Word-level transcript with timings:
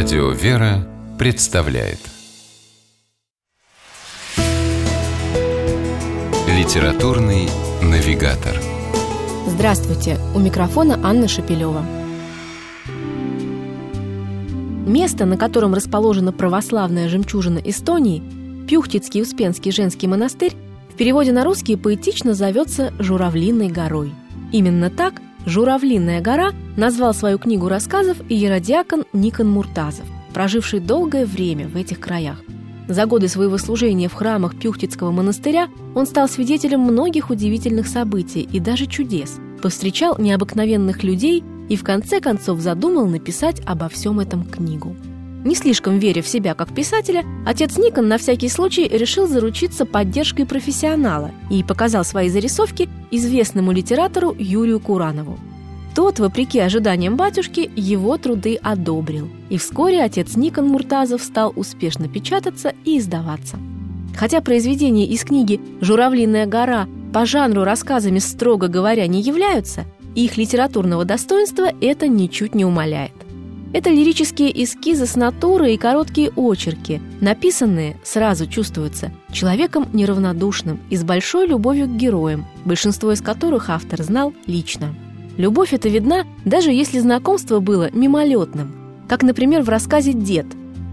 Радио 0.00 0.30
«Вера» 0.30 0.86
представляет 1.18 1.98
Литературный 6.46 7.48
навигатор 7.82 8.54
Здравствуйте! 9.48 10.16
У 10.36 10.38
микрофона 10.38 11.00
Анна 11.02 11.26
Шапилева. 11.26 11.84
Место, 14.86 15.26
на 15.26 15.36
котором 15.36 15.74
расположена 15.74 16.30
православная 16.32 17.08
жемчужина 17.08 17.58
Эстонии, 17.58 18.22
Пюхтицкий 18.68 19.22
Успенский 19.22 19.72
женский 19.72 20.06
монастырь, 20.06 20.54
в 20.90 20.94
переводе 20.94 21.32
на 21.32 21.42
русский 21.42 21.74
поэтично 21.74 22.34
зовется 22.34 22.92
Журавлиной 23.00 23.66
горой. 23.66 24.14
Именно 24.52 24.90
так 24.90 25.14
«Журавлиная 25.48 26.20
гора» 26.20 26.52
назвал 26.76 27.14
свою 27.14 27.38
книгу 27.38 27.68
рассказов 27.68 28.18
иеродиакон 28.28 29.06
Никон 29.14 29.48
Муртазов, 29.48 30.04
проживший 30.34 30.78
долгое 30.78 31.24
время 31.24 31.68
в 31.68 31.76
этих 31.76 32.00
краях. 32.00 32.42
За 32.86 33.06
годы 33.06 33.28
своего 33.28 33.56
служения 33.56 34.10
в 34.10 34.12
храмах 34.12 34.58
Пюхтицкого 34.58 35.10
монастыря 35.10 35.68
он 35.94 36.06
стал 36.06 36.28
свидетелем 36.28 36.80
многих 36.80 37.30
удивительных 37.30 37.86
событий 37.86 38.42
и 38.52 38.60
даже 38.60 38.84
чудес, 38.84 39.38
повстречал 39.62 40.16
необыкновенных 40.18 41.02
людей 41.02 41.42
и 41.70 41.76
в 41.76 41.82
конце 41.82 42.20
концов 42.20 42.60
задумал 42.60 43.06
написать 43.06 43.62
обо 43.64 43.88
всем 43.88 44.20
этом 44.20 44.44
книгу. 44.44 44.94
Не 45.44 45.54
слишком 45.54 45.98
веря 45.98 46.20
в 46.20 46.28
себя 46.28 46.54
как 46.54 46.74
писателя, 46.74 47.24
отец 47.46 47.78
Никон 47.78 48.08
на 48.08 48.18
всякий 48.18 48.48
случай 48.48 48.88
решил 48.88 49.28
заручиться 49.28 49.86
поддержкой 49.86 50.44
профессионала 50.44 51.30
и 51.50 51.62
показал 51.62 52.04
свои 52.04 52.28
зарисовки 52.28 52.88
известному 53.10 53.72
литератору 53.72 54.34
Юрию 54.36 54.80
Куранову. 54.80 55.38
Тот, 55.94 56.18
вопреки 56.18 56.58
ожиданиям 56.58 57.16
батюшки, 57.16 57.70
его 57.74 58.18
труды 58.18 58.56
одобрил. 58.56 59.28
И 59.48 59.58
вскоре 59.58 60.02
отец 60.02 60.36
Никон 60.36 60.68
Муртазов 60.68 61.22
стал 61.22 61.52
успешно 61.56 62.08
печататься 62.08 62.72
и 62.84 62.98
издаваться. 62.98 63.58
Хотя 64.16 64.40
произведения 64.40 65.06
из 65.06 65.24
книги 65.24 65.60
«Журавлиная 65.80 66.46
гора» 66.46 66.88
по 67.12 67.26
жанру 67.26 67.64
рассказами, 67.64 68.18
строго 68.18 68.68
говоря, 68.68 69.06
не 69.06 69.22
являются, 69.22 69.86
их 70.14 70.36
литературного 70.36 71.04
достоинства 71.04 71.70
это 71.80 72.08
ничуть 72.08 72.54
не 72.54 72.64
умаляет. 72.64 73.12
Это 73.72 73.90
лирические 73.90 74.64
эскизы 74.64 75.04
с 75.04 75.14
натуры 75.14 75.74
и 75.74 75.76
короткие 75.76 76.30
очерки, 76.36 77.02
написанные, 77.20 77.96
сразу 78.02 78.46
чувствуется, 78.46 79.12
человеком 79.30 79.88
неравнодушным 79.92 80.80
и 80.88 80.96
с 80.96 81.04
большой 81.04 81.46
любовью 81.46 81.86
к 81.86 81.96
героям, 81.96 82.46
большинство 82.64 83.12
из 83.12 83.20
которых 83.20 83.68
автор 83.68 84.02
знал 84.02 84.32
лично. 84.46 84.94
Любовь 85.36 85.74
эта 85.74 85.88
видна, 85.90 86.24
даже 86.46 86.72
если 86.72 86.98
знакомство 86.98 87.60
было 87.60 87.90
мимолетным, 87.92 88.74
как, 89.06 89.22
например, 89.22 89.62
в 89.62 89.68
рассказе 89.68 90.14
«Дед», 90.14 90.46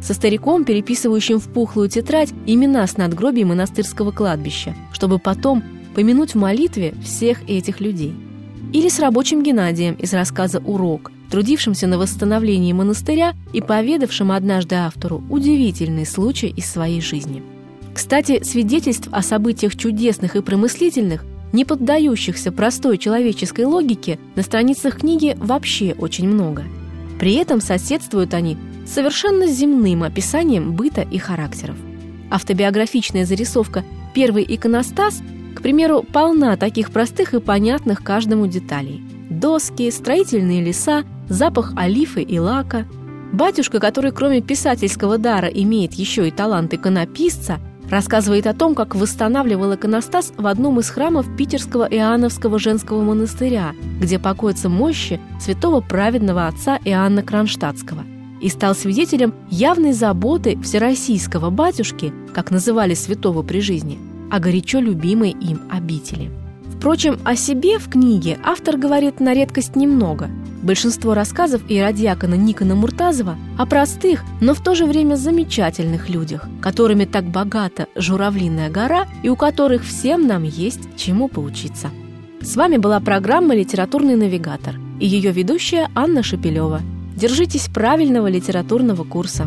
со 0.00 0.14
стариком, 0.14 0.64
переписывающим 0.64 1.38
в 1.38 1.48
пухлую 1.48 1.88
тетрадь 1.88 2.32
имена 2.46 2.86
с 2.86 2.96
надгробий 2.96 3.44
монастырского 3.44 4.12
кладбища, 4.12 4.74
чтобы 4.92 5.18
потом 5.18 5.62
помянуть 5.94 6.34
в 6.34 6.38
молитве 6.38 6.94
всех 7.02 7.42
этих 7.48 7.80
людей. 7.80 8.14
Или 8.72 8.88
с 8.88 9.00
рабочим 9.00 9.42
Геннадием 9.42 9.94
из 9.94 10.12
рассказа 10.12 10.60
«Урок», 10.60 11.10
трудившимся 11.28 11.88
на 11.88 11.98
восстановлении 11.98 12.72
монастыря 12.72 13.34
и 13.52 13.60
поведавшим 13.60 14.30
однажды 14.30 14.76
автору 14.76 15.24
удивительный 15.28 16.06
случай 16.06 16.48
из 16.48 16.66
своей 16.66 17.00
жизни. 17.00 17.42
Кстати, 17.92 18.44
свидетельств 18.44 19.08
о 19.10 19.22
событиях 19.22 19.76
чудесных 19.76 20.36
и 20.36 20.42
промыслительных, 20.42 21.24
не 21.52 21.64
поддающихся 21.64 22.52
простой 22.52 22.98
человеческой 22.98 23.64
логике, 23.64 24.20
на 24.36 24.42
страницах 24.42 25.00
книги 25.00 25.36
вообще 25.40 25.96
очень 25.98 26.28
много. 26.28 26.64
При 27.18 27.34
этом 27.34 27.60
соседствуют 27.60 28.34
они 28.34 28.56
с 28.86 28.92
совершенно 28.92 29.48
земным 29.48 30.04
описанием 30.04 30.72
быта 30.72 31.02
и 31.02 31.18
характеров. 31.18 31.76
Автобиографичная 32.30 33.26
зарисовка 33.26 33.84
«Первый 34.14 34.44
иконостас», 34.48 35.22
к 35.54 35.62
примеру, 35.62 36.02
полна 36.02 36.56
таких 36.56 36.90
простых 36.90 37.34
и 37.34 37.40
понятных 37.40 38.02
каждому 38.02 38.46
деталей. 38.46 39.02
Доски, 39.30 39.90
строительные 39.90 40.62
леса, 40.62 41.04
запах 41.28 41.72
олифы 41.76 42.22
и 42.22 42.38
лака. 42.38 42.86
Батюшка, 43.32 43.78
который 43.78 44.12
кроме 44.12 44.40
писательского 44.40 45.18
дара 45.18 45.48
имеет 45.48 45.94
еще 45.94 46.26
и 46.26 46.30
талант 46.30 46.74
иконописца, 46.74 47.60
рассказывает 47.90 48.46
о 48.46 48.54
том, 48.54 48.74
как 48.74 48.94
восстанавливал 48.94 49.74
иконостас 49.74 50.32
в 50.36 50.46
одном 50.46 50.80
из 50.80 50.90
храмов 50.90 51.26
Питерского 51.36 51.84
Иоанновского 51.84 52.58
женского 52.58 53.02
монастыря, 53.02 53.74
где 54.00 54.18
покоятся 54.18 54.68
мощи 54.68 55.20
святого 55.40 55.80
праведного 55.80 56.46
отца 56.46 56.78
Иоанна 56.84 57.22
Кронштадтского 57.22 58.04
и 58.40 58.48
стал 58.48 58.74
свидетелем 58.74 59.34
явной 59.50 59.92
заботы 59.92 60.58
всероссийского 60.60 61.50
батюшки, 61.50 62.12
как 62.32 62.50
называли 62.50 62.94
святого 62.94 63.42
при 63.42 63.60
жизни, 63.60 63.98
о 64.30 64.38
горячо 64.40 64.80
любимой 64.80 65.30
им 65.30 65.62
обители. 65.70 66.30
Впрочем, 66.76 67.18
о 67.24 67.36
себе 67.36 67.78
в 67.78 67.90
книге 67.90 68.38
автор 68.42 68.78
говорит 68.78 69.20
на 69.20 69.34
редкость 69.34 69.76
немного. 69.76 70.30
Большинство 70.62 71.14
рассказов 71.14 71.62
иеродиакона 71.68 72.34
Никона 72.34 72.74
Муртазова 72.74 73.36
о 73.58 73.66
простых, 73.66 74.22
но 74.40 74.54
в 74.54 74.62
то 74.62 74.74
же 74.74 74.86
время 74.86 75.16
замечательных 75.16 76.08
людях, 76.08 76.48
которыми 76.62 77.04
так 77.04 77.24
богата 77.24 77.86
Журавлиная 77.96 78.70
гора 78.70 79.06
и 79.22 79.28
у 79.28 79.36
которых 79.36 79.84
всем 79.84 80.26
нам 80.26 80.44
есть 80.44 80.80
чему 80.96 81.28
поучиться. 81.28 81.90
С 82.40 82.56
вами 82.56 82.78
была 82.78 83.00
программа 83.00 83.54
«Литературный 83.54 84.16
навигатор» 84.16 84.76
и 84.98 85.06
ее 85.06 85.32
ведущая 85.32 85.90
Анна 85.94 86.22
Шапилева. 86.22 86.80
Держитесь 87.14 87.68
правильного 87.68 88.28
литературного 88.28 89.04
курса. 89.04 89.46